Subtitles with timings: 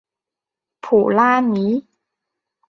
[0.79, 1.85] 普拉尼。